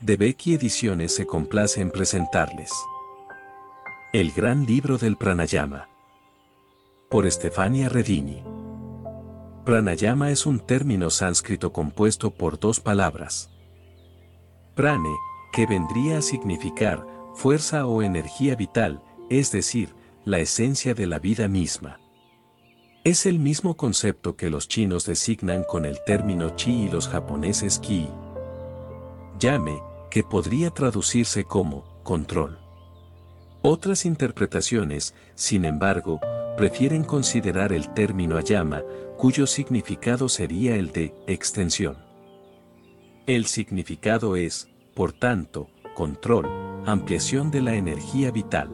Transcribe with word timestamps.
de 0.00 0.16
Becky 0.16 0.54
Ediciones 0.54 1.14
se 1.14 1.26
complace 1.26 1.80
en 1.80 1.90
presentarles. 1.90 2.70
El 4.12 4.30
gran 4.30 4.64
libro 4.64 4.96
del 4.96 5.16
pranayama. 5.16 5.88
Por 7.10 7.26
Estefania 7.26 7.88
Redini. 7.88 8.42
Pranayama 9.64 10.30
es 10.30 10.46
un 10.46 10.60
término 10.60 11.10
sánscrito 11.10 11.72
compuesto 11.72 12.30
por 12.30 12.60
dos 12.60 12.78
palabras. 12.78 13.50
Prane, 14.76 15.14
que 15.52 15.66
vendría 15.66 16.18
a 16.18 16.22
significar 16.22 17.04
fuerza 17.34 17.86
o 17.86 18.02
energía 18.02 18.54
vital, 18.54 19.02
es 19.30 19.50
decir, 19.50 19.94
la 20.24 20.38
esencia 20.38 20.94
de 20.94 21.06
la 21.08 21.18
vida 21.18 21.48
misma. 21.48 21.98
Es 23.02 23.26
el 23.26 23.40
mismo 23.40 23.76
concepto 23.76 24.36
que 24.36 24.48
los 24.48 24.68
chinos 24.68 25.06
designan 25.06 25.64
con 25.64 25.84
el 25.84 25.98
término 26.06 26.50
chi 26.50 26.84
y 26.84 26.88
los 26.88 27.08
japoneses 27.08 27.80
ki. 27.80 28.08
Llame, 29.38 29.80
que 30.18 30.24
podría 30.24 30.70
traducirse 30.70 31.44
como 31.44 31.84
control. 32.02 32.58
Otras 33.62 34.04
interpretaciones, 34.04 35.14
sin 35.36 35.64
embargo, 35.64 36.18
prefieren 36.56 37.04
considerar 37.04 37.72
el 37.72 37.94
término 37.94 38.36
ayama, 38.36 38.82
cuyo 39.16 39.46
significado 39.46 40.28
sería 40.28 40.74
el 40.74 40.90
de 40.90 41.14
extensión. 41.28 41.98
El 43.28 43.46
significado 43.46 44.34
es, 44.34 44.68
por 44.96 45.12
tanto, 45.12 45.70
control, 45.94 46.48
ampliación 46.84 47.52
de 47.52 47.62
la 47.62 47.76
energía 47.76 48.32
vital. 48.32 48.72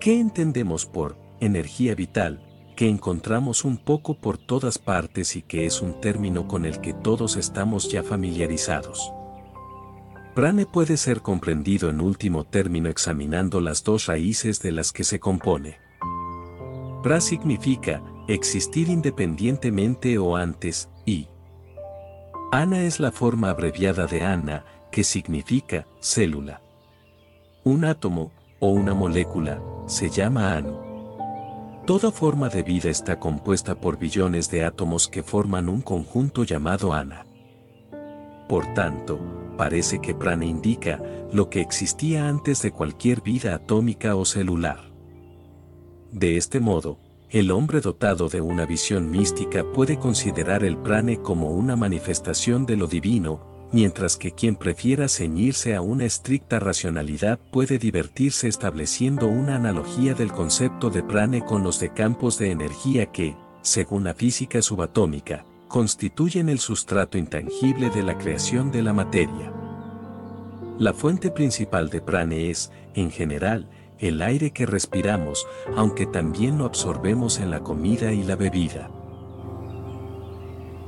¿Qué 0.00 0.18
entendemos 0.18 0.84
por 0.84 1.16
energía 1.38 1.94
vital? 1.94 2.44
Que 2.74 2.88
encontramos 2.88 3.64
un 3.64 3.76
poco 3.76 4.18
por 4.18 4.36
todas 4.36 4.78
partes 4.78 5.36
y 5.36 5.42
que 5.42 5.64
es 5.64 5.80
un 5.80 6.00
término 6.00 6.48
con 6.48 6.64
el 6.64 6.80
que 6.80 6.92
todos 6.92 7.36
estamos 7.36 7.88
ya 7.88 8.02
familiarizados. 8.02 9.12
Prane 10.34 10.66
puede 10.66 10.96
ser 10.96 11.20
comprendido 11.20 11.88
en 11.88 12.00
último 12.00 12.42
término 12.42 12.88
examinando 12.88 13.60
las 13.60 13.84
dos 13.84 14.06
raíces 14.06 14.60
de 14.60 14.72
las 14.72 14.92
que 14.92 15.04
se 15.04 15.20
compone. 15.20 15.78
Pra 17.04 17.20
significa 17.20 18.02
existir 18.26 18.88
independientemente 18.88 20.18
o 20.18 20.34
antes, 20.34 20.88
y 21.06 21.28
Ana 22.50 22.82
es 22.82 22.98
la 22.98 23.12
forma 23.12 23.50
abreviada 23.50 24.06
de 24.06 24.22
Ana, 24.22 24.64
que 24.90 25.04
significa 25.04 25.86
célula. 26.00 26.62
Un 27.62 27.84
átomo, 27.84 28.32
o 28.58 28.70
una 28.70 28.92
molécula, 28.92 29.62
se 29.86 30.10
llama 30.10 30.56
anu. 30.56 30.80
Toda 31.86 32.10
forma 32.10 32.48
de 32.48 32.62
vida 32.64 32.90
está 32.90 33.20
compuesta 33.20 33.76
por 33.76 33.98
billones 33.98 34.50
de 34.50 34.64
átomos 34.64 35.06
que 35.06 35.22
forman 35.22 35.68
un 35.68 35.80
conjunto 35.80 36.42
llamado 36.42 36.92
Ana. 36.92 37.26
Por 38.48 38.72
tanto, 38.74 39.18
parece 39.56 40.00
que 40.00 40.14
prana 40.14 40.44
indica 40.44 41.02
lo 41.32 41.48
que 41.48 41.60
existía 41.60 42.28
antes 42.28 42.62
de 42.62 42.72
cualquier 42.72 43.22
vida 43.22 43.54
atómica 43.54 44.16
o 44.16 44.24
celular. 44.24 44.92
De 46.12 46.36
este 46.36 46.60
modo, 46.60 46.98
el 47.30 47.50
hombre 47.50 47.80
dotado 47.80 48.28
de 48.28 48.40
una 48.40 48.66
visión 48.66 49.10
mística 49.10 49.64
puede 49.64 49.98
considerar 49.98 50.62
el 50.62 50.76
prane 50.76 51.20
como 51.20 51.50
una 51.50 51.74
manifestación 51.74 52.66
de 52.66 52.76
lo 52.76 52.86
divino, 52.86 53.68
mientras 53.72 54.16
que 54.16 54.30
quien 54.30 54.54
prefiera 54.54 55.08
ceñirse 55.08 55.74
a 55.74 55.80
una 55.80 56.04
estricta 56.04 56.60
racionalidad 56.60 57.40
puede 57.50 57.78
divertirse 57.78 58.46
estableciendo 58.46 59.26
una 59.26 59.56
analogía 59.56 60.14
del 60.14 60.30
concepto 60.30 60.90
de 60.90 61.02
prane 61.02 61.44
con 61.44 61.64
los 61.64 61.80
de 61.80 61.92
campos 61.92 62.38
de 62.38 62.52
energía 62.52 63.06
que, 63.06 63.34
según 63.62 64.04
la 64.04 64.14
física 64.14 64.62
subatómica, 64.62 65.44
constituyen 65.74 66.48
el 66.48 66.60
sustrato 66.60 67.18
intangible 67.18 67.90
de 67.90 68.04
la 68.04 68.16
creación 68.16 68.70
de 68.70 68.80
la 68.80 68.92
materia. 68.92 69.52
La 70.78 70.92
fuente 70.94 71.32
principal 71.32 71.90
de 71.90 72.00
prane 72.00 72.48
es, 72.48 72.70
en 72.94 73.10
general, 73.10 73.68
el 73.98 74.22
aire 74.22 74.52
que 74.52 74.66
respiramos, 74.66 75.44
aunque 75.74 76.06
también 76.06 76.58
lo 76.58 76.64
absorbemos 76.64 77.40
en 77.40 77.50
la 77.50 77.58
comida 77.58 78.12
y 78.12 78.22
la 78.22 78.36
bebida. 78.36 78.88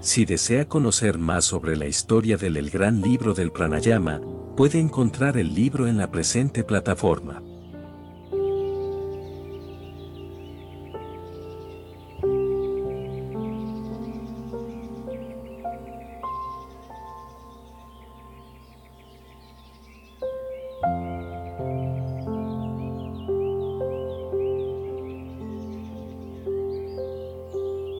Si 0.00 0.24
desea 0.24 0.66
conocer 0.66 1.18
más 1.18 1.44
sobre 1.44 1.76
la 1.76 1.84
historia 1.84 2.38
del 2.38 2.56
el 2.56 2.70
gran 2.70 3.02
libro 3.02 3.34
del 3.34 3.52
pranayama, 3.52 4.22
puede 4.56 4.80
encontrar 4.80 5.36
el 5.36 5.54
libro 5.54 5.88
en 5.88 5.98
la 5.98 6.10
presente 6.10 6.64
plataforma. 6.64 7.42